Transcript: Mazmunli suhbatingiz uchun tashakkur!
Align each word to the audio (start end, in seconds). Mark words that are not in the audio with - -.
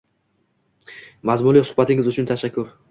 Mazmunli 1.33 1.65
suhbatingiz 1.71 2.13
uchun 2.15 2.33
tashakkur! 2.35 2.79